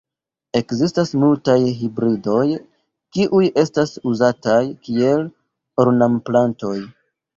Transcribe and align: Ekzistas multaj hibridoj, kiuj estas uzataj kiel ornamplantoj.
Ekzistas 0.59 1.11
multaj 1.23 1.57
hibridoj, 1.81 2.45
kiuj 3.17 3.43
estas 3.67 3.93
uzataj 4.13 4.59
kiel 4.89 5.23
ornamplantoj. 5.85 6.77